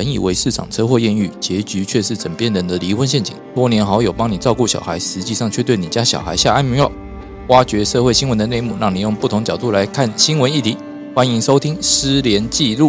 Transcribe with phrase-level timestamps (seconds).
[0.00, 3.36] 本以为市场车祸艳遇，结局却是枕边人的离婚陷阱。
[3.54, 6.90] 多年好友帮你照顾小孩，实际上却对你家小孩下安眠药。
[7.48, 10.78] 挖掘社会新闻的内幕，让你用不同角度来看新闻议题。
[11.14, 12.88] 欢迎收听《失联记录》。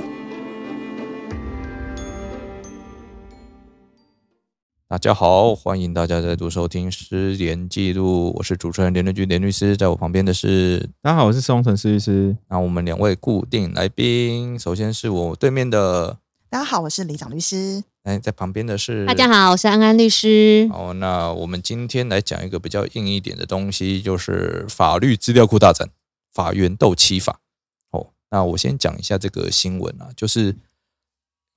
[4.88, 12.38] 大家好，欢迎大家再度收听《失联记录》，我是主持人连连居连律师，在我旁边的是大家好，我是宋城施律师。
[12.50, 16.18] 那我们两位固定来宾，首先是我对面的，
[16.52, 17.82] 大家好，我是李长律师。
[18.04, 20.68] 哎，在旁边的是大家好，我是安安律师。
[20.70, 25.90] 好，那我们今天来讲一个比较硬一点的东西，就是法律资料库大战，
[26.34, 27.40] 法院斗欺法。
[27.92, 30.58] 哦，那我先讲一下这个新闻啊，就是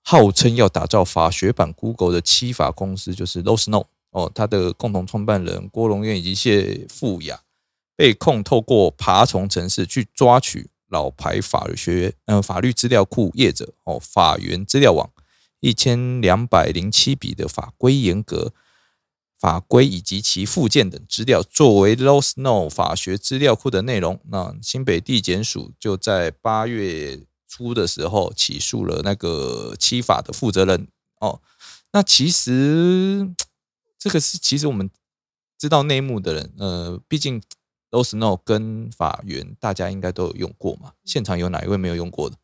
[0.04, 7.40] 号称要打造法学版 Google 的欺法公司，就是 l o s n o 哦，它的共同创办人郭荣渊以及谢富雅
[7.96, 15.10] 被控透过爬虫程式去抓取老牌法学呃法律资料库业者哦法源资料网。
[15.60, 18.52] 一千两百零七笔的法规严格
[19.38, 24.20] 法规以及其附件等资料，作为 low snow 法学资料库的内容。
[24.28, 30.86] 那新北地检署就在八月初的时候起诉了那个七法的负责人。
[31.20, 31.40] 哦，
[31.92, 33.26] 那其实
[33.98, 34.90] 这个是其实我们
[35.58, 37.40] 知道内幕的人，呃，毕竟
[37.94, 40.90] Law Snow 跟法源大家应该都有用过嘛。
[41.04, 42.34] 现场有哪一位没有用过的？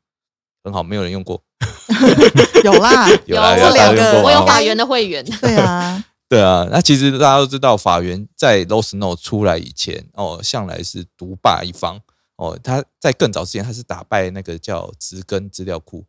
[0.63, 1.43] 很好，没有人用过。
[2.63, 5.25] 有啦，有啦我两个我有法源的会员。
[5.41, 6.69] 对啊，对啊。
[6.71, 12.01] 那其实大家都知道，法源在 l o s n o 出来以前，哦，向来是独霸一方。
[12.37, 16.05] 哦，他在更早之前，他是打败那个叫植根资料库。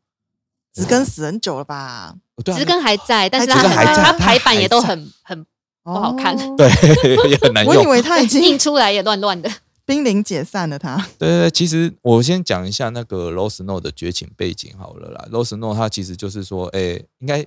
[0.73, 2.15] 植根死很久了吧？
[2.45, 5.45] 植根还在，但是植它根还在它排版也都很很
[5.83, 6.67] 不好看，哦对
[7.29, 7.85] 也很难我以。
[7.87, 9.49] 为他已经印出来也乱乱的。
[9.83, 10.95] 濒临解散了他。
[11.17, 15.27] 对对对，其实我先讲一下那个 Rose n o 的绝情背景好了啦。
[15.31, 17.43] Rose n o 它其实就是说，哎，应该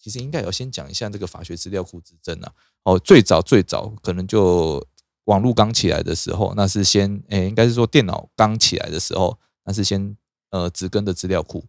[0.00, 2.52] 其实应该要先讲一下这个法学资料库之争啊。
[2.84, 4.82] 哦，最早最早可能就
[5.24, 10.16] 网络刚起来的时候，那是先，哎，应该是说电脑刚起来的时候，那是先
[10.50, 11.64] 呃植根的资料库。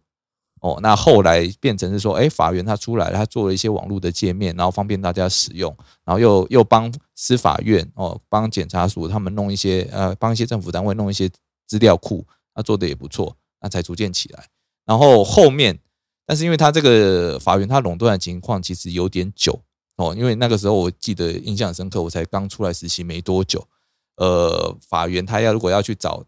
[0.64, 5.70] 哦，那后来变成是说，哎，法院他出来了，它做了一些网络的界面，然后方便大家使用，
[6.06, 11.30] 然后又又帮司法院哦，帮检察署他们弄一些呃，帮一些政府单位弄一些
[11.66, 14.46] 资料库，那做的也不错，那才逐渐起来。
[14.86, 15.78] 然后后面，
[16.24, 19.60] 但是因为它这个法院它垄断的情况其实有点久
[19.98, 23.68] 哦，因为那个时候我记得印象深刻，我才刚出来实习没多久，
[24.16, 26.24] 呃，法院他要如果要去找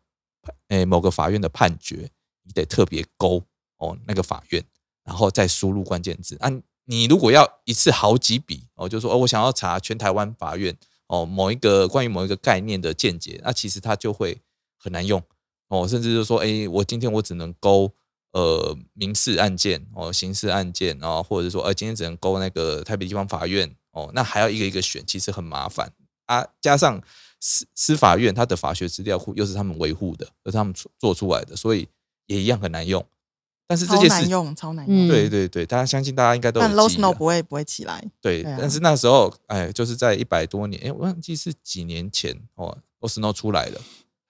[0.68, 2.10] 诶某个法院的判决，
[2.44, 3.42] 你得特别勾。
[3.78, 4.64] 哦，那个法院，
[5.04, 6.36] 然后再输入关键字。
[6.40, 6.50] 啊，
[6.84, 10.76] 你如果要一次好几笔，哦，就说哦，我想要查全台湾法院
[11.08, 14.40] 哦某一个关于某一个概念的见解，那其实它就会
[14.78, 15.22] 很难用
[15.68, 17.92] 哦，甚至就说，哎，我今天我只能勾
[18.32, 25.92] 呃民事案件哦，刑事案件，然后或者说，呃，今天只能勾那个台北地方法院哦，那还要一个一个选，其实很麻烦
[26.26, 26.46] 啊。
[26.60, 27.02] 加上
[27.40, 31.88] 司司法院它的法学资料库又是他们维护的，又是他们做出来的，所以
[32.26, 33.04] 也一样很难用。
[33.68, 34.98] 但是这超件事，难用，超难嗯。
[34.98, 35.08] 用。
[35.08, 38.04] 对对对，大家相信大家应该都但 Low Snow 不会不会起来。
[38.20, 43.80] 对，但是那时候，哎，就是在一百多年，哎，我忘记是几年前哦 l o Snow 出来了，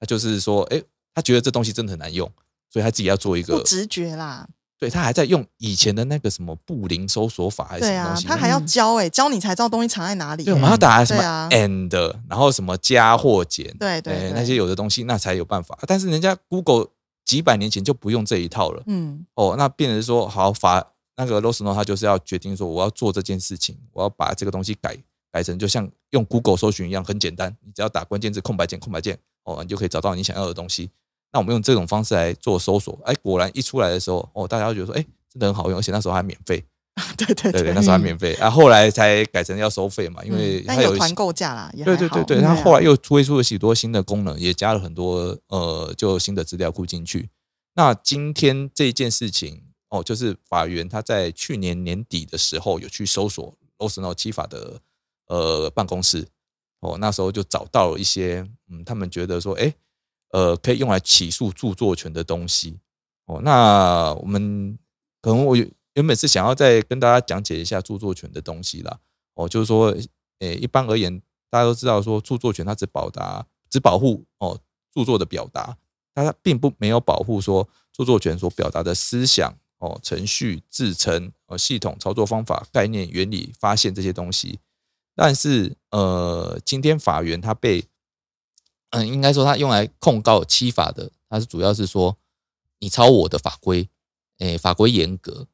[0.01, 0.83] 他就是说，哎，
[1.15, 2.31] 他觉得这东西真的很难用，
[2.73, 4.49] 所以他自己要做一个，直觉啦，
[4.79, 10.45] 对他还在用以前的那个什么布林搜索法还是什么东，西，他还要教哎，教你才知道东西藏在哪里。
[10.45, 14.33] 对，我们要打什么 and，然后什么加或减，对对。
[14.35, 16.89] 那些有的东西那才有办法，但是人家 Google
[17.27, 24.97] 几百年前就不用这一套了，嗯，哦，那变成说好法那个 Rosno 他就是要决定说我要做这件事情，我要把这个东西改
[25.33, 30.89] 改成就像用 Google 搜寻一样很简单，你只要打关键字空白键空白键，哦，你就可以找到你想要的东西。
[31.33, 36.65] 那我们用这种方式来做搜索，哎，果然一出来的时候，哦，大家都觉得说，哎，真的很好用，而且那时候还免费，
[37.17, 47.29] 对对对对，那时候还免费，啊，后来才改成要收费嘛，因为它有团购价啦，对对对对，它后来又推出了许多新的功能，也加了很多呃，就新的资料库进去。
[47.75, 54.81] 那今天这件事情哦，就是法院他在去年年底的时候有去搜索 l o s n o 七法的
[55.27, 56.27] 呃办公室
[56.81, 59.71] 哦，那时候就找到了一些嗯，他们觉得说，哎，
[60.31, 62.79] 呃，可以用来起诉著作权的东西
[63.27, 63.41] 哦。
[63.45, 64.79] 那我们
[65.21, 65.55] 可能我
[65.97, 69.01] 原本是想要再跟大家讲解一下著作权的东西啦，
[69.35, 69.97] 哦，就是说，
[70.41, 74.61] 诶，一般而言，大家都知道说著作权它只保达只保护哦
[74.93, 75.77] 著作的表达，
[76.15, 84.59] 它并不没有保护说著作权所表达的思想哦、程序、制成、呃系统、操作方法、概念、原理、发现这些东西。
[85.15, 87.87] 但是呃，今天法院它被
[88.91, 92.19] 嗯，应该说它用来控告欺法的，它是主要是说
[92.81, 93.89] 你抄我的法规，
[94.39, 95.47] 诶，法规严格，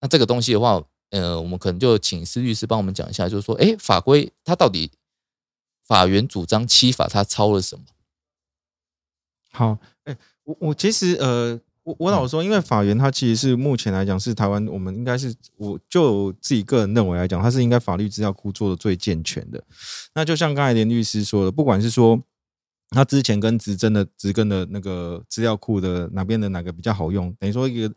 [0.00, 4.90] 那这个东西的话，呃，我们可能就请施律师帮我们讲一下，就是说，哎，法规它到底
[5.86, 7.84] 法院主张七法它抄了什么？
[9.52, 19.64] 好，哎、我我其实呃，我我老实说，因为法源它其实是目前来讲是台湾，我们应该是我就自己个人认为来讲，它是应该法律资料库做的最健全的。
[20.12, 22.20] 那就像刚才连律师说的，不管是说
[22.90, 27.94] 他之前跟执政的执根的那个资料库的哪边的哪个比较好用，等于说一个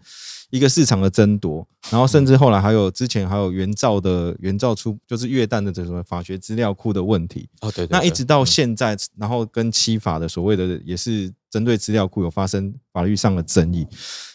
[0.50, 7.86] 一个市场的争夺，然后甚至后来还有之前还有原造的原造出就是越旦的这什么法学资料库的问题，哦，对。
[7.86, 8.45] 对那一直到嗯。
[8.45, 13.85] 现在，然后跟七法的所谓的也是针对资料库有发生法律上的争议。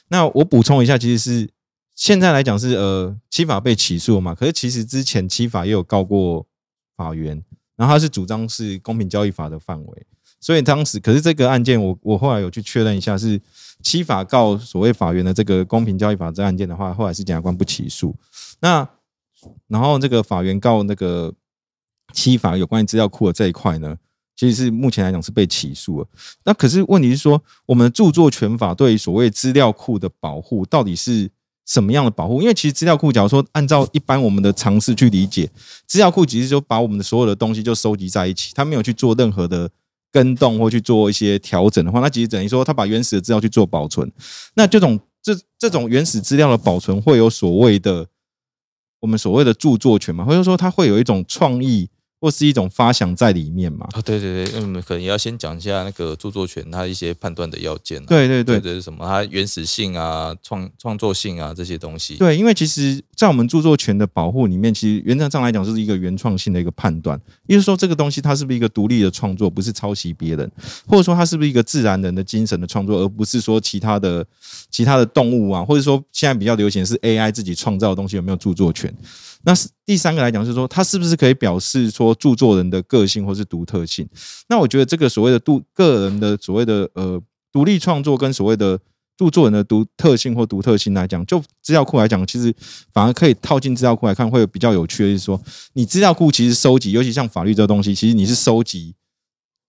[0.09, 1.50] 那我补充一下，其实是
[1.97, 6.47] 现在来讲是呃七法被起诉了嘛，可是其实之前七法也有告过
[6.97, 7.43] 法院，
[7.75, 10.07] 然后他是主张是公平交易法的范围，
[10.44, 13.41] 所以当时可是这个案件我我后来有去确认一下，是
[13.82, 18.14] 七法告所谓法院的这个公平交易法这案件的话，后来是检察官不起诉。
[18.61, 18.87] 那
[19.69, 21.32] 然后这个法院告那个
[22.12, 23.96] 七法有关于资料库的这一块呢，
[24.37, 26.06] 其实是目前来讲是被起诉了。
[26.44, 31.31] 那可是问题是说，我们的著作权法对于所谓资料库的保护到底是
[31.64, 32.43] 什么样的保护？
[32.43, 35.50] 因为其实资料库，假如说按照一般我们的常识去理解，
[35.87, 39.70] 资料库其实就把我们的所有的东西就收集在一起，它没有去做任何的
[40.14, 44.08] 跟动或去做一些调整的话，那其实等于说他把原始的资料去做保存。
[44.55, 48.06] 那这种这这种原始资料的保存会有所谓的
[49.00, 51.90] 我们所谓的著作权嘛，或者说它会有一种创意
[52.25, 53.87] 或是一种发想在里面嘛？
[53.93, 58.06] 啊，对对对，嗯，可能也要先讲一下那个著作权它一些判断的要件、啊。
[58.09, 62.17] 对对对这是，什么它原始性啊、创创作性啊这些东西。
[62.17, 70.50] 对，因为其实，在我们著作权的保护里面，其实原则上来讲就是一个原创性的一个判断，也就是说，这个东西它是不是一个独立的创作，不是抄袭别人，
[70.87, 74.26] 或者说它是不是一个自然人的精神的创作，而不是说其他的
[74.71, 78.91] 其他的动物啊，或者说现在比较流行的是 AI 自己创造的东西有没有著作权？
[79.44, 84.08] 那是第三个来讲，是说它是不是可以表示说著作人的个性或是独特性？
[84.49, 87.20] 那我觉得这个所谓的独个人的所谓的呃
[87.52, 88.79] 独立创作跟所谓的
[89.17, 92.52] 著作人的独特性或独特性来讲，就资料库来讲，其实
[92.93, 95.41] 反而可以套进资料库来看，会比较有趣的是说，
[95.75, 98.94] 你资料库其实收集，尤其像法律这东西，其实你是收集，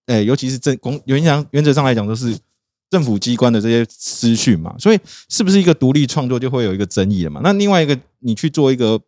[0.08, 2.36] 诶、尤其是政公原上原则上来讲都是
[2.90, 5.00] 政府机关的这些资讯嘛，所以
[5.30, 7.42] 是不是一个独立创作就会有一个争议了嘛？
[7.44, 9.00] 那另外一个，你去做一个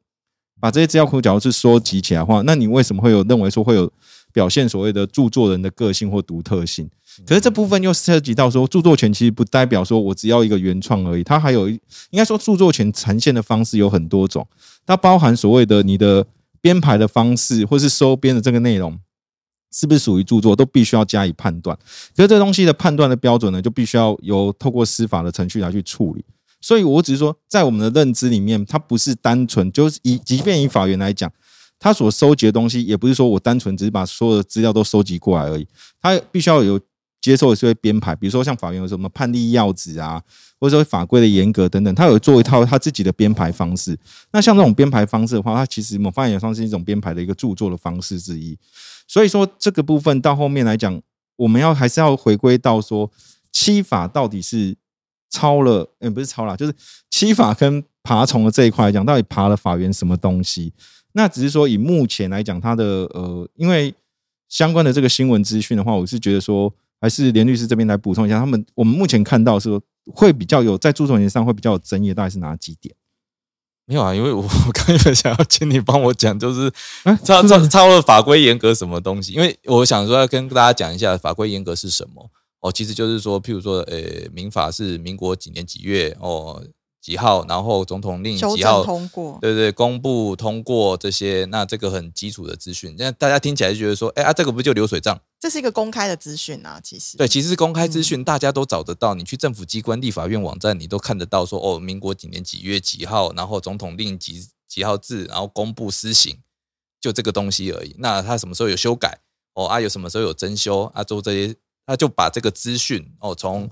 [0.60, 3.92] 把这些资料库假如是收集起来的话，那你为什么会有认为说会有
[4.34, 6.90] 表现所谓的著作人的个性或独特性？
[7.26, 11.80] 可是这部分又涉及到说，著作权其实不代表说我只要一个原创而已，它还有应
[12.14, 14.48] 该说著作权呈现的方式有很多种，
[14.86, 16.26] 它包含所谓的你的
[16.62, 19.00] 编排的方式，或是收编的这个内容。
[19.70, 21.78] 是不是属于著作，都必须要加以判断。
[22.16, 26.24] 可是这东西的判断的标准呢，就必须要由透过司法的程序来去处理。
[26.60, 31.32] 所以我只是说，在我们的认知里面，它不是单纯就是以，即便以法院来讲，
[31.80, 35.68] 他所收集的东西，也不是说我单纯只是把所有的资料都收集过来而已，
[36.02, 36.80] 他必须要有
[37.22, 40.22] 接受的这些编排，比如说像法院有什么判例要旨啊，
[40.60, 43.98] 或者说法规的严格等等，他有做一套他自己的编排方式。
[44.32, 48.58] 那像这种编排方式的话，它其实某方面也算是一种编排的一个著作的方式之一。
[49.08, 51.00] 所以说这个部分到后面来讲，
[51.36, 53.12] 我们要还是要回归到说
[53.52, 54.76] 七法到底是
[55.30, 56.74] 抄了，嗯、不是超了，就是
[57.10, 60.74] 七法跟爬虫的这一块来讲，到底爬了法源什么东西？
[61.14, 63.94] 那只是说以目前来讲，它的呃，因为
[64.50, 69.82] 相关的这个新闻资讯的话，我是觉得说，还是连律师这边来补充一下，他们我们目前看到是说
[70.14, 72.96] 会比较有在著作权上会比较有争议的，大概是哪几点？
[73.86, 76.72] 没有啊，因为我 我刚原本想要请你帮我讲，就是
[77.04, 79.34] 哎超超超了法规严格什么东西？
[79.34, 86.64] 因为我想说要跟大家讲一下法规严格是什么哦，其实就是说，譬如说，呃，民法是民国几年几月哦
[87.00, 95.18] 几号，然后总统令几号通过，对对，公布通过这些，那这个很基础的资讯，那大家听起来就觉得说，哎啊，这个不就流水账？
[95.40, 99.14] 这是一个公开的资讯啊，其实对，其实是公开资讯，大家都找得到。
[99.14, 106.40] 你去政府机关、立法院网站，你都看得到说，哦，民国几年几月几号，然后总统令几几号字，然后公布施行，
[107.00, 107.96] 就这个东西而已。
[108.00, 109.20] 那他什么时候有修改？
[109.54, 111.04] 哦啊，有什么时候有增修啊？
[111.04, 111.56] 做这些，
[111.88, 113.68] 他就把这个资讯哦，从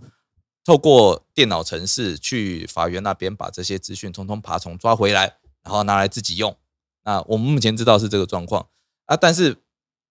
[0.63, 6.57] 透过电脑程式去法院那边把这些资讯通通爬虫抓回来，然后拿来自己用。
[7.03, 8.67] 那我们目前知道是这个状况
[9.05, 9.57] 啊，但是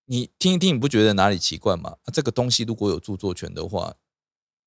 [0.04, 1.96] 你听一听，你不觉得哪里奇怪吗？
[2.12, 3.94] 这个东西如果有著作权的话，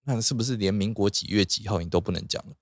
[0.03, 2.55] 那是不是连民国几月几号你都不能讲了？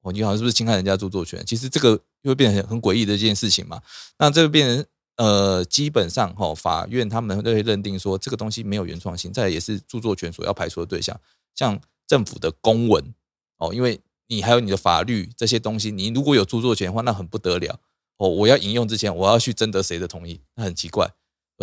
[0.00, 1.44] 哦，你好像是不是侵害人家著作权？
[1.44, 3.82] 其实这个就会变成很诡异的一件事情嘛。
[4.18, 4.86] 那这个变成
[5.18, 11.20] 呃，基本上哈、法院他们都会认定说这个东西没有原创性，再也是著作权所要排除的对象，
[11.56, 13.12] 像政府的公文
[13.56, 17.80] 哦，因为你还有你的法律这些东西，你如果有著作权的话，那很不得了
[18.18, 18.28] 哦。
[18.28, 21.10] 我要引用之前，我要去征得谁的同意，那很奇怪。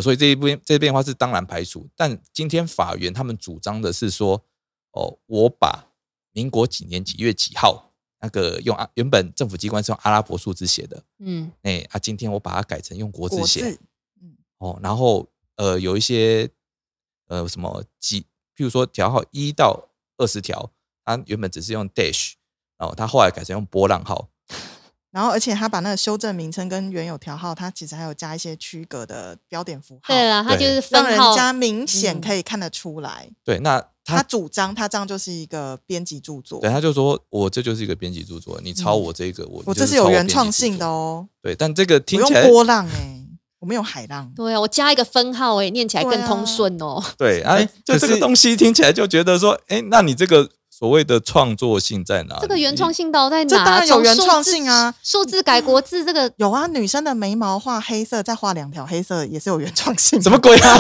[0.02, 4.44] 所以这一边这边的话是当然排除，但今天法院他们主张的是说，
[4.92, 5.86] 哦，我把
[6.34, 7.85] 民国几年几月几号
[8.26, 13.78] 那个用阿原本政府机关是用阿拉伯数字写的，嗯，哎啊，今天我把它改成用国字写，
[14.20, 16.50] 嗯，哦，然后呃有一些
[17.28, 18.22] 呃什么几，
[18.56, 20.72] 譬如说条号一到二十条，
[21.04, 22.34] 它原本只是用 dash，
[22.80, 24.28] 然后它后来改成用波浪号，
[25.16, 33.30] 然后而且他把那个修正名称跟原有条号，他其实还有加一些区隔的标点符号，对了，他就是分让人号，家明显嗯可以看得出来。
[33.42, 43.22] 对，那他他主张他这样就是一个编辑著作对，他就说我这就是一个编辑著作，你抄我这个，我我就这是有原创性的，哦，对，但这个听起来波浪哎，
[43.60, 44.30] 我没有海浪。
[44.36, 47.02] 对啊，我加一个分号，哎，念起来更通顺哦。
[47.18, 52.42] 对 啊哎，就这个东西听起来就觉得说，哎，那你这个所谓的创作性在哪里？
[52.42, 53.50] 这个原创性到底在哪？
[53.50, 60.24] 这当然有原创性啊，数字改国字这个有啊，女生的眉毛画黑色，再画两条黑色，也是有原创性的。
[60.24, 60.78] 什么鬼啊？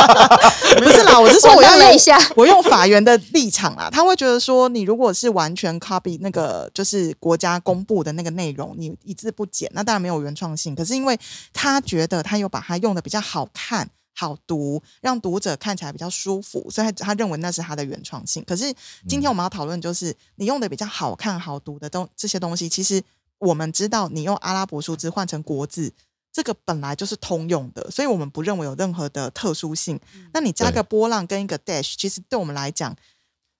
[0.80, 10.74] 不是啦，我是说我我要用愣了一下我用法院的立场啦，他会觉得说，你如果是完全 copy 那个就是国家公布的那个内容，你一字不减，那当然没有原创性。
[10.74, 11.18] 可是因为
[11.52, 13.90] 他觉得他有把它用的比较好看。
[14.20, 18.42] 好读，让读者看起来比较舒服，所以他他认为那是他的原创性。
[18.44, 18.74] 可是
[19.08, 23.00] 今天我们要讨论就是你用的比较好看、好读的东这些东西，其实
[23.38, 25.92] 我们知道你用阿拉伯数字换成国字，
[26.32, 30.00] 这个本来就是通用的，所以我们不认为有任何的特殊性。
[30.32, 32.96] 那你加对个波浪跟一个 dash，其实对我们来讲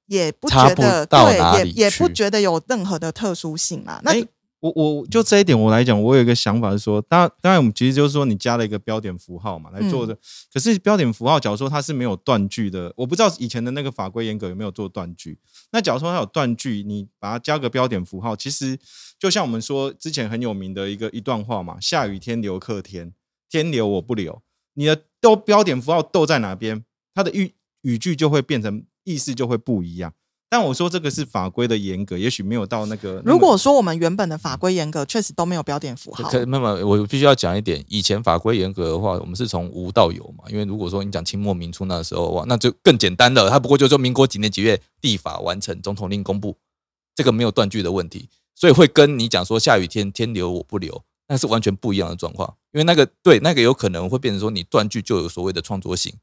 [0.06, 4.00] 也不觉得对，也也不去觉得有任何的特殊性嘛。
[4.02, 4.26] 那、哎
[4.60, 10.16] 我我就这一点我来讲，我有一个想法是说，当然当然我们其实就是说你加了一个标点符号嘛来做的，
[10.52, 15.38] 可是标点符号假如说它是没有断句的，我不知道以前的那个法规严格有没有做断句。
[15.70, 18.76] 那假如说它有断句，你把它加个标点符号，其实
[19.18, 23.12] 就像我们说之前很有名的一个一段话嘛，下雨天留客天，
[23.48, 24.42] 天留我不留，
[24.74, 26.84] 你的逗标点符号逗在哪边，
[27.14, 30.12] 它的语语句就会变成意思就会不一样。
[30.50, 33.20] 但我说这个是法规的严格，也许没有到那个。
[33.24, 36.26] 那如果说我们原本的法规严格，确实都没有标点符号。
[36.30, 40.44] 可那么我必须要讲一点，以前法规严格的话，我们是从无到有嘛。
[40.48, 43.50] 因为如果说你讲清末民初那时候哇，那就更简单了。
[43.50, 46.56] 它不过就说民国几年几月地法完成，总统令公布，
[47.14, 52.56] 这个没有断句的问题，所以会跟你讲说下雨天天留我不留，那是完全不一样的状况。
[52.72, 56.14] 因为那个对那个有可能会变成说你断句就有所谓的创作性，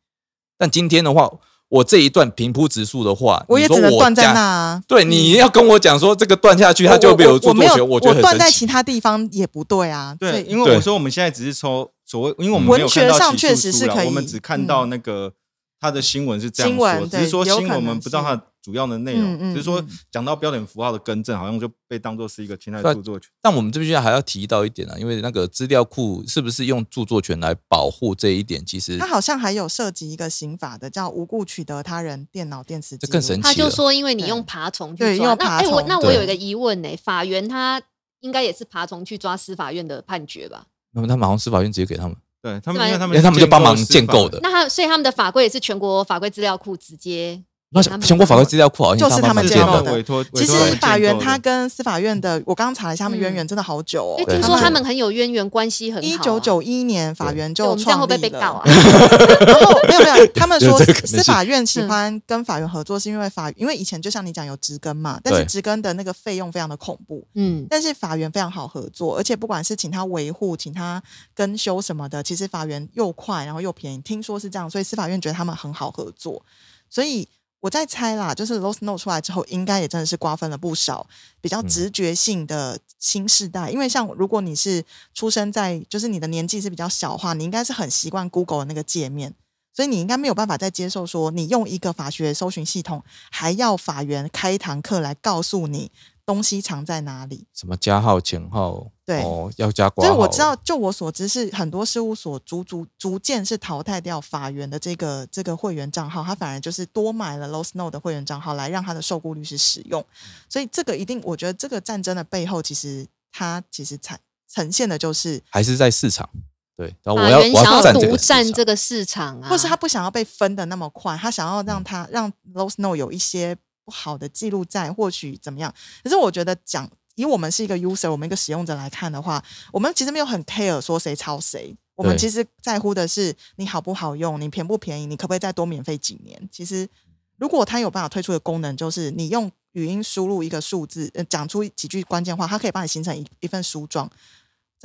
[0.58, 1.32] 但今天的话，
[1.70, 4.82] 我这一段平铺直述的话，我也只能断在那啊。
[4.88, 10.16] 对，你要跟我讲说这个断下去，它就没有著我没有，作权，我觉得断在其他地方也不对啊。
[10.20, 15.34] 对，因为我说我们现在只是抽所谓，因为我们文没有看到学上起诉确实是可以我们只看到那个
[15.80, 19.90] 他的新闻是这样新闻说，只是说新闻我们不知道它主要的内嗯容，嗯只是说嗯。
[20.12, 23.30] 讲到标点符号的更正，好像就被当做是一个侵害对著作权。
[23.40, 32.98] 但我们这边还要提到一点啊，因为那个资料库是不是用著作权来保护这一点，其实它好像还有涉及一个刑法的，叫无故取得他人电脑电池。
[32.98, 35.72] 这更神奇他就了说，因为你用爬虫去对抓，那哎，用爬虫。
[35.74, 37.80] 我那我有一个疑问呢，法院他
[38.22, 40.66] 应该也是爬虫去抓司法院的判决吧？
[40.94, 44.40] 那么他们好像司法院直接给他们，对他们，因为他们因为他们就帮忙建建构的。
[44.42, 50.04] 那他所以他们的法规也是全国法规资料库直接那全国法规资料库好像就是他们建的
[50.34, 54.34] 其实法院他跟司法院的，我刚刚查了一下，他们渊源真的好久哦因为。
[54.36, 56.10] 听说他们很有渊源，关系很好啊。
[56.10, 58.30] 一九九一年法院就我们这样会创立了。
[58.30, 58.64] 不会被告啊？
[59.46, 71.02] 然后没有没有，他们 说司法院喜欢跟法院合作，是因为法因为以前就像你讲有职根嘛，但是对职根的那个费用非常的恐怖，嗯，但是法院非常好合作，而且不管是请他维护、请他
[71.34, 76.42] 更修什么的，其实法院又快然后又便宜，听说是这样，所以司法院觉得他们很好合作。
[76.88, 77.28] 所以
[77.66, 81.08] 我在猜啦，就是 Lost Note 出来之后，应该也真的是瓜分了不少
[81.42, 83.72] 比较嗯直觉性的新世代。
[83.72, 89.34] 因为像如果你是出生在，就是你的年纪是比较小的话，你应该是很习惯 Google 的那个界面。
[89.74, 95.92] 所以你应该没有办法再接受说，你用一个法学搜寻系统，还要法院开一堂课来告诉你
[96.26, 97.46] 东西藏在哪里。
[97.54, 100.14] 什么加号、前号，对哦，要加挂号。
[100.14, 110.04] 所以我知道，就我所知是很多事务所逐逐逐渐是淘汰掉法源的这个这个会员账号，他反而就是多买了 Low Snow 的会员账号来让他的受雇律师使用。
[110.50, 114.18] 所以这个一定，我觉得这个战争的背后，其实它其实呈
[114.52, 116.30] 呈现的就是，还是在市场。
[116.78, 117.22] 对，然后
[117.64, 123.56] 想我占这独个占这个市场啊，或是他不想要被分的那么快，他想要嗯让他让 Low Snow 有一些
[123.86, 125.74] 不好的记录在，或许怎么样？
[126.04, 131.74] 可是我觉得讲以我们是一个 user，我们一个使用者来看的话，我们其实没有很 care 说谁抄谁。
[131.96, 136.50] 我们其实在乎的是你好不好用，你便不便宜，你可不可以再多免费几年？
[136.52, 136.90] 其实，
[137.38, 144.12] 如果它有办法推出的功能，就是你用语音输入一个数字，呃，讲出几句关键话，它可以帮你形成一一份书状。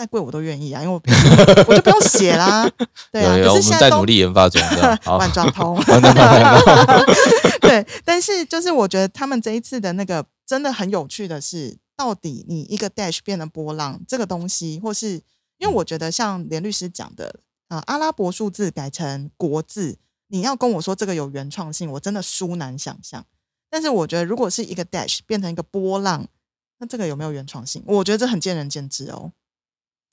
[0.00, 1.10] 再贵我都愿意啊，因为我不
[1.68, 2.66] 我就不用写啦，
[3.12, 3.36] 对啊。
[3.36, 4.58] 有有我们可是现都在努力研发中
[5.04, 5.74] 万状通。
[5.76, 7.14] 万状通
[7.60, 15.20] 对，但是就是我觉得他们这一次的那个真的很有趣的是，到底你一个 dash 变成波浪这个东西，或是
[15.58, 23.26] 因为我觉得像连律师讲的，啊、阿拉伯数字改成国字，你要跟我说这个有原创性，我真的殊难想象。
[23.68, 26.26] 但是我觉得如果是一个 dash 变成一个波浪，
[26.78, 27.82] 那这个有没有原创性？
[27.84, 29.32] 我觉得这很见仁见智哦。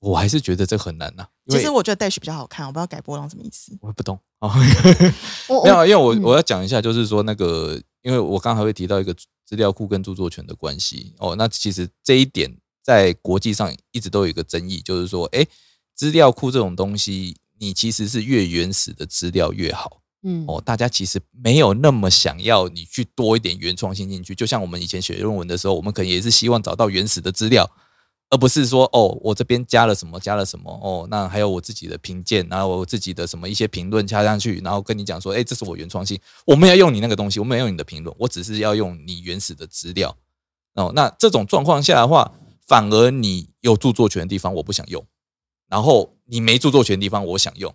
[0.00, 3.76] 我还是觉得这很难呐、其实我觉得 dash 比较好看，我不知道改波浪什么意思。
[3.80, 4.48] 我也不懂啊。
[5.48, 9.12] 我没有，因为嗯我我要讲一下，就是说那个，因为我刚才会提到一个
[9.44, 11.34] 资料库跟著作权的关系哦。
[11.36, 15.44] 那其实这一点在国际上一直都有一个争议，就是说，哎，
[15.96, 20.62] 资料库这种东西，你其实是越原始的资料越好嗯哦。
[20.64, 27.68] 大家其实没有那么想要你去多一点原创性进去，就像我们以前写论文的时候，我们可能也是希望找到原始的资料。
[28.30, 40.14] 而不是说哦，我这边加了什么，加了什么哦，那还有我自己的评鉴，然后我自己的什么一些评论加上去，然后跟你讲说，哎，这是我原创性，我没有用你那个东西，我没有用你的评论，我只是要用你原始的资料
[40.74, 40.92] 哦。
[40.94, 42.32] 那这种状况下的话，
[42.66, 45.02] 反而你有著作权的地方我不想用，
[45.68, 47.74] 然后你没著作权的地方我想用，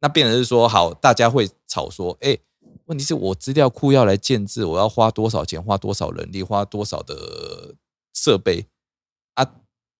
[0.00, 2.36] 那变成是说，好，大家会吵说，哎，
[2.84, 7.74] 问题是我资料库要来建制，我要花多少钱，花多少人力，花多少的
[8.12, 8.66] 设备？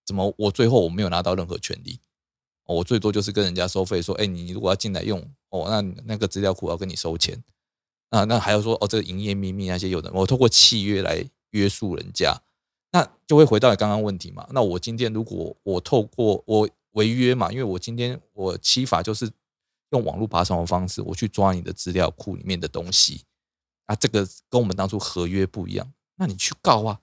[0.06, 1.98] 怎么我最后我没有拿到任何权利？
[2.64, 5.20] 哦，我最多就是跟人家收费，说，哎，你如果要进来用，
[5.50, 7.42] 哦，那那个资料库要跟你收钱
[8.10, 12.36] 啊，那还要说，哦，这个营业秘密那些有的，我透过契约来约束人家，
[12.92, 14.46] 那就会回到你刚刚问题嘛。
[14.50, 19.30] 那我今天如果我透过我违约嘛，因为我今天我欺法就是
[19.90, 23.22] 用网络爬虫的方式，我去抓你的资料库里面的东西
[23.84, 27.00] 啊，这个跟我们当初合约不一样，那你去告啊，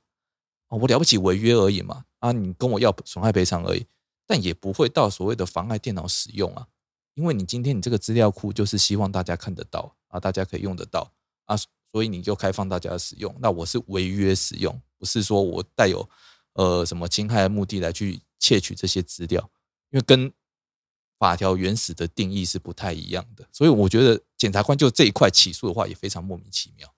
[0.73, 3.85] 哦，我了不起违约而已嘛，啊，你跟我要损害赔偿而已，
[4.25, 6.67] 但也不会到所谓的妨碍电脑使用啊，
[7.13, 11.11] 因为你今天你这个资料库就是希望大家看得到啊，大家可以用得到
[11.45, 11.55] 啊，
[11.91, 13.31] 所以你就开放大家使用。
[13.39, 16.09] 那我是违约使用，不是说我带有
[16.53, 19.47] 呃什么侵害的目的来去窃取这些资料，
[19.91, 20.33] 因为跟
[21.19, 23.47] 法条原始的定义是不太一样的。
[23.51, 26.91] 所以我觉得检察官就这一块起诉的话也非常莫名其妙。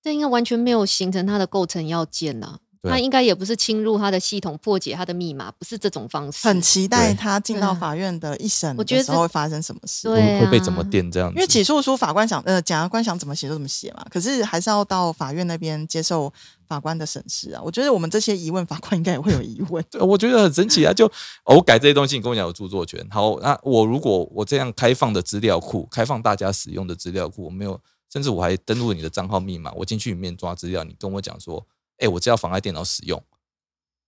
[0.00, 2.58] 这应该完全没有形成它的构成要件呐、
[2.90, 6.46] 它应该也不是侵入他的系统，破解他的密码，不是这种方式。
[6.48, 10.08] 很期待他进到法院的一审我觉得这的时候会发生什么事。
[10.08, 11.36] 对会会被怎么啊电这样子？
[11.36, 16.32] 因为起诉书法官想呃检察官想怎么写就怎么写嘛，可是还是要到法院那边接受
[16.66, 17.62] 法官的审视啊。
[17.62, 19.84] 我觉得我们这些疑问，法官应该也会有疑问。
[19.90, 20.92] 对，我觉得很神奇啊！
[20.92, 21.06] 就、
[21.44, 23.06] 哦我改这些东西，你跟我讲有著作权。
[23.10, 27.80] 好，那我如果我这样开放的资料库，开放大家使用的资料库，我没有，
[28.12, 31.64] 甚至我还登录你的账号密码，我进去里面抓资料，你跟我讲说，
[32.02, 33.22] 哎，我只要妨碍电脑使用，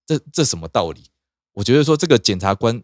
[0.05, 1.05] 这这什么道理？
[1.53, 2.83] 我觉得说这个检察官，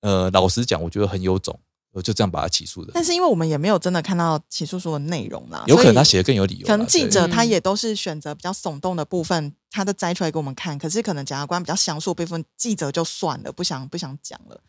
[0.00, 1.58] 呃，老实讲，我觉得很有种，
[1.92, 2.90] 我就这样把他起诉的。
[2.92, 10.76] 但是因为我们也没有真的看到起诉书的内容啦，有可能他写的更有理由，可能记者他也都是选择比较耸动的部分，他都摘出来给我们看。
[10.76, 14.60] 可是可能检察官比较详述的部分，记者就算了，不想不想讲了。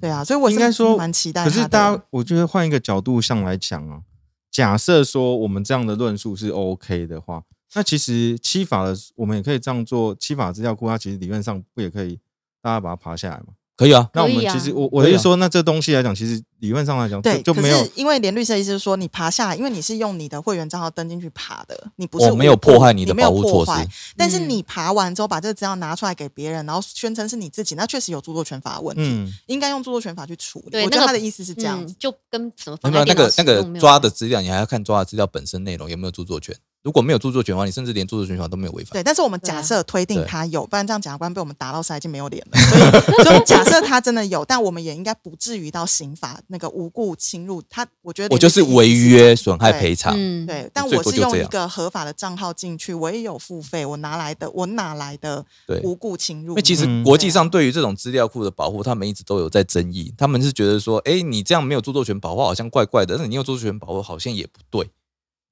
[0.00, 1.50] 对啊，所以我是应该说蛮期待可。
[1.50, 4.02] 是大家，我觉得换一个角度上来讲啊，
[4.50, 7.42] 假设说我们这样的论述是 OK 的话，
[7.74, 10.14] 那其实七法的我们也可以这样做。
[10.14, 12.18] 七法资料库它其实理论上不也可以
[12.62, 13.54] 大家把它爬下来嘛？
[13.76, 30.82] 可以啊，那我们其实我我的意思说，那这东西来讲，其实理论上来讲对，就没有因为连律师的意思是说，你爬下来，因为你是用你的会员账号登进去爬的，你不是我没有破坏你的保护措施，但是嗯你爬完之后把这个资料拿出来给别人，然后宣称是你自己，那确实有著作权法的问题，嗯，应该用著作权法去处理。
[30.82, 31.96] 我觉得他的意思是这样子嗯，。
[32.00, 36.56] 就跟什么没有那个那个抓的资料，你还要看抓的资料本身内容有没有著作权。
[36.82, 38.92] 如果没有著作权的话，你甚至连著作权法都没有违反。
[38.92, 42.58] 对，但是我们假设推定他有，不然这样检察官被我们打到塞已经没有脸了。
[42.58, 47.86] 所以， 所以假设他真的有，但我们也应该不至于到刑法那个无故侵入他。
[48.02, 50.14] 我觉得我就是违约损害对赔偿。
[50.16, 56.50] 嗯，对，但我是用一个合法的账号进去，我也有付费，我拿来的，我哪来的对无故侵入呢？
[56.52, 60.14] 因为其实嗯国际上对于这种资料库的保护，他们一直都有在争议。
[60.16, 64.88] 他们是觉得说，哎，你这样没有著作权保护，好像怪怪的；但是你有著作权保护，好像也不对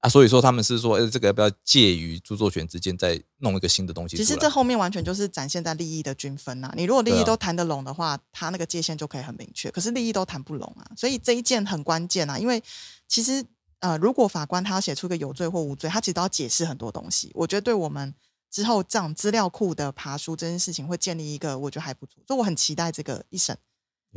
[0.01, 0.09] 啊。
[0.09, 4.17] 所以说，他们是说，哎，这个要不要介于著作权之间再弄一个新的东西？
[4.17, 9.71] 其实这后面完全就是展现在利益的均分呐、你如果利益都谈得拢的话，他那个界限就可以很明确。
[9.71, 12.39] 可是利益都谈不拢啊，所以这一件很关键啊。
[12.39, 12.63] 因为
[13.09, 13.45] 其实
[13.81, 17.31] 呃，如果法官他要写出一个有罪或无罪，他其实都要解释很多东西。
[17.35, 18.15] 我觉得对我们
[18.51, 23.57] 之后这样资料库的爬书这件事情，会建立一个我觉得还不错，所以我很期待这个一审。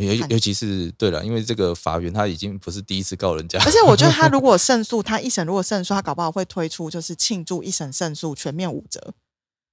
[0.08, 9.14] 看尤尤其是对了，因为这个法院他已经不是第一次告人家，而且我觉得他 如果胜诉，他一审如果胜诉，他搞不好会推出就是庆祝一审胜诉全面五折。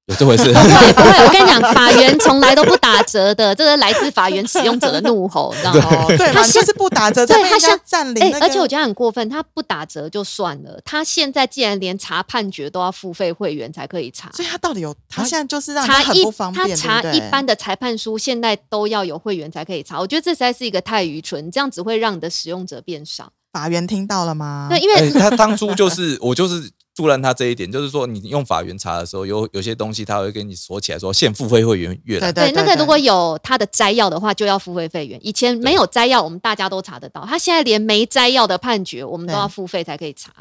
[0.07, 0.45] 有这回事。
[0.45, 5.81] 不会不会，我跟你讲，法源从来都不打折的，这是来自法源使用者的怒吼，你知道吗？
[5.83, 8.47] 哦，对，他现就是不打折，对他这边应该现哎、占领那个。
[8.47, 14.31] 而且我觉得很过分，他不打折就算了，他现在竟然连查判决都要付费会员才可以查。
[14.33, 19.99] 所以他到底有，他他现在就是让查很一不方便，他查对不对一般的裁判书，现在都要有会员才可以查。
[19.99, 23.33] 我觉得这实在是一个太愚蠢，这样只会让你的使用者变少。
[23.53, 24.69] 法院听到了吗？
[24.71, 32.33] 对，因为哎，他当初就是我就是助澜他这一点，就是说你用法源查的时候，有有些东西他会给你锁起来说现付费会员阅览。
[32.33, 35.21] 对对，那个如果有他的摘要的话，就要付费费员。
[35.23, 37.27] 以前没有摘要，我们大家都查得到。
[37.27, 40.33] 他现在连没摘要的判决，我们都要付费才可以查。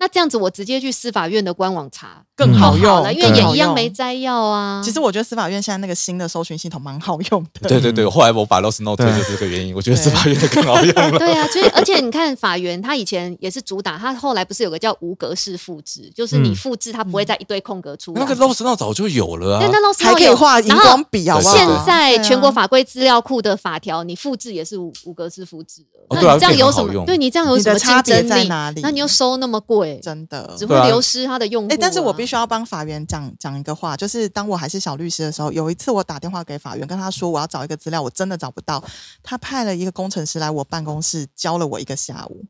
[0.00, 4.80] 那这样子，我直接去司法院的官网查更好用了，因为也一样没摘要啊。
[4.82, 7.68] 其实我觉得司法院现在那个新的搜寻系统蛮好用的。
[7.68, 11.18] 对对对，后来我把 Lost Note 推就是这个原因，我觉得司法院的更好用了。
[11.18, 18.20] 对啊，所以而且你看法源，他以前也是主打，他后来不是有个叫无格式复制，就是你嗯复制它不会在一堆空格出来。
[18.20, 19.68] 那个 Lost Note 早就有了啊对，。
[19.70, 21.54] 那 Lost 还可以画荧然后光笔，好不好？
[21.54, 26.00] 现在全国法规资料库的法条，你复制也是无无格式复制的。
[26.08, 26.82] 那哦对啊你这样有什？
[26.82, 28.42] 么对你这样有什么差别竞争力？
[28.42, 28.80] 在哪里？
[28.80, 30.54] 那你又收那么贵，真的。
[30.56, 31.74] 只会流失他的用户啊。
[31.74, 38.82] 哎、但是我必须要帮法院讲讲一个话，就是当我还是小律师的时候，有一次我打电话给法院，跟他说我要找一个资料，我真的找不到，
[39.22, 42.44] 他派了一个工程师来我办公室教了我一个下午，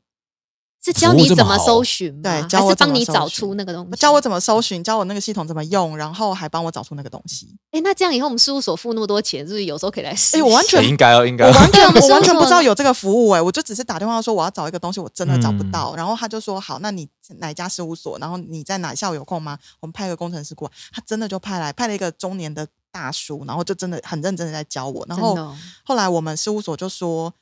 [0.83, 3.97] 是教你怎么搜寻，对教我还是帮你找出那个东西？
[3.97, 7.55] 教我怎么搜寻，教我那个系统怎么用，然后还帮我找出那个东西。
[7.71, 10.47] 哎，那这样以后我们事务所付那么多钱，是不是有时候可以来试哎、一下？
[10.47, 15.95] 我完全应该哦，应该完全我我完全不知道有这个服务哎、我就只是打电话说我要找一个东西，我真的找不嗯到。
[15.97, 17.07] 然后他就说好，那你
[17.39, 18.19] 哪家事务所？
[18.19, 19.59] 然后你在哪下午有空吗？
[19.81, 25.05] 我们派一个工程师过来，他真的就派来派了一个中年的大叔，然后就真的很认真的在教我。
[25.09, 27.33] 然后哦后来我们事务所就说，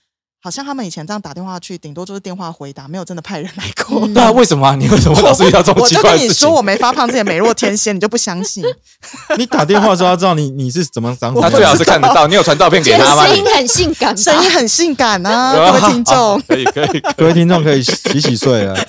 [0.40, 4.06] 好像他们以前这样打电话去，顶多就是电话回答，没有真的派人来过。
[4.06, 4.76] 嗯对啊，为什么啊？
[4.76, 6.50] 你为什么老是遇到这种我奇就跟你说，怪的事情？
[6.50, 8.64] 我没发胖，之前美若天仙，你就不相信？
[9.36, 13.26] 你打电话的时候要知道你你是怎么长他最好是看得到，你有传照片给他吗？
[13.26, 16.40] 声音很性感吧，声音很性感啊， 各位听众。
[16.46, 17.00] 可以可以。
[17.16, 18.78] 各位听众可以洗洗睡了。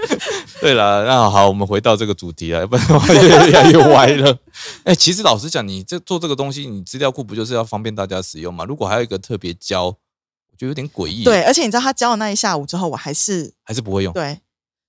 [0.60, 4.38] 对了，那好，我们回到这个主题啊，不然的话越越来越歪了。
[4.84, 8.64] 哎、其实老实讲，你这做这个东西，你资料库不就是要方便大家使用吗？
[8.64, 14.12] 如果还有一个特别教，我觉得有点诡异。，对，而且你知道他教了那一下午之后，我还是还是不会用。
[14.12, 14.38] 对，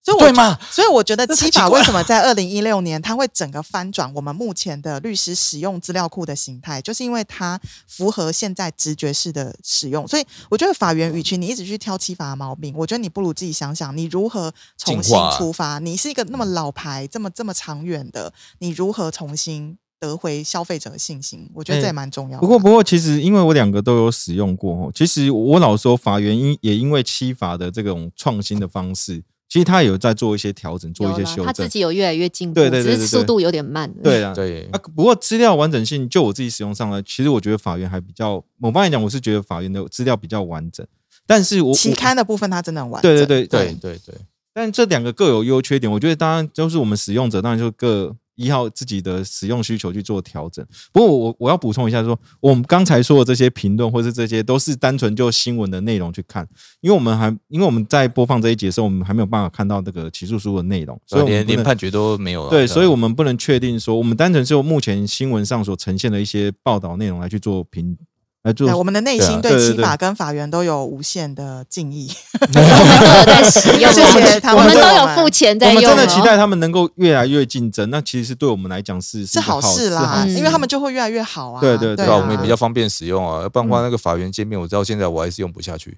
[0.04, 0.60] 所以我对嘛？
[0.70, 10.06] 所以我觉得七法为什么在二零一六年它会整个翻转我们目前的律师使用资料库的形态，就是因为它符合现在直觉式的使用。
[10.06, 15.80] 所以我觉得法源与其你一直去挑七法的毛病，我觉得你不如自己想想，你如何重新出发。
[15.80, 21.50] 你是一个那么老牌、这么这么长远的，你如何重新得回消费者的信心？
[21.54, 22.42] 我觉得这哎也蛮重要的。
[22.42, 31.46] 不过，不过，其实因为我两个都有使用过哦，其实我老说法源因也因为七法的这种创新的方式，其实他有在做一些调整，做一些修正。
[31.46, 33.88] 他自己有越来越进步，对对对对只是速度有点慢。
[34.02, 40.84] 对啊，对啊，不过资料完整性，就我自己使用上来，其实我觉得法院还比较，某方面讲，我是觉得法院的资料比较完整。
[41.28, 43.16] 但是我期刊的部分它真的很完整。
[43.16, 44.16] 对对对对对对，
[44.56, 50.66] 但这两个各有优缺点，我觉得当然就是我们使用者当然就各依靠自己的使用需求去做调整。
[50.92, 56.48] 不过我我要补充一下说，我们刚才说的这些评论或是这些都是单纯就新闻的内容去看，
[56.82, 62.50] 因为我们还因为我们在播放这一节的时候，我们还没有办法看到这个起诉书的内容，所以连连判决都没有啊。
[62.50, 67.98] 对，啊所以我们不能确定说，我们单纯是用目前新闻上所呈现的一些报道内容来去做评
[68.44, 72.12] 来做对，我们的内心对对对对七法跟法源都有无限的敬意。
[72.40, 75.92] 我们都有在使用哦，谢谢他们我们都有付钱在用哦。
[75.92, 81.62] 我们真的期待他们能够越来越竞争，那其实是对我们来讲是是好事啦，是好嗯因为他们就会越来越好啊。
[81.62, 83.42] 对对对对啊，啊，我们也比较方便使用啊。
[83.42, 85.98] 要不然的话，嗯那个法源界面，我知道现在我还是用不下去。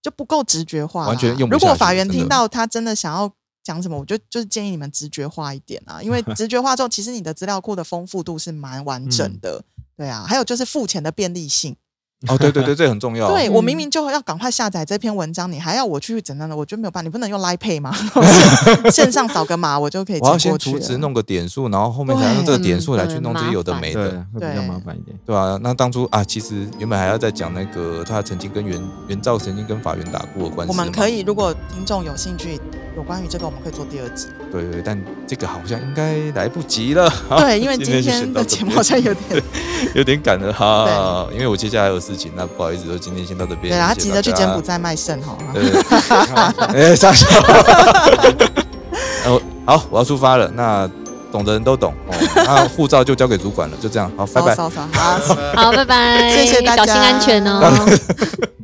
[0.00, 3.28] 就不够直觉化，完全用不如果法院听到他真的想要
[3.68, 9.64] 讲什么，我就就是建议你们直觉化一点啊，因为 直觉化之后，其实你的资料库的丰富度是蛮完整嗯的。
[9.94, 11.76] 对啊，还有就是付钱的便利性。
[12.26, 13.28] 哦，对对对，这很重要。
[13.28, 16.56] 对嗯我明明就要赶快下载这篇文章，你还要我去怎样的？
[16.56, 17.94] 我觉得没有办法，你不能用 Line Pay 吗？
[18.90, 20.80] 线上扫个码我就可以我要先寄过去了。
[20.80, 25.16] 储值弄个点数，然后后面才用这个点数来去弄这些有的没的，，会比较麻烦一点。
[25.24, 32.60] 对吧、那当初啊，其实原本还要再讲那个他曾经跟原原照曾经跟法院打过的官司，我们可以，如果听众有兴趣，
[32.96, 34.26] 有关于这个，我们可以做第二集。
[34.50, 37.08] 对对，但这个好像应该来不及了。
[37.38, 39.42] 对，因为 今今天的节目好像有点
[39.94, 43.74] 有点赶了哈，因为我接下来有事情，那不好意思，就今天先到这边。
[43.74, 45.36] 对啊，急着去柬埔寨卖肾哈。
[45.52, 45.70] 对，
[46.90, 47.26] 哎，傻笑。
[49.26, 50.50] 哦， 好，我要出发了。
[50.54, 50.88] 那
[51.30, 52.14] 懂的人都懂哦。
[52.36, 54.10] 那护照就交给主管了，就这样。
[54.16, 54.54] 好，拜拜。
[54.56, 54.70] 好。
[55.54, 57.60] 好，拜拜，谢谢大家小心安全哦。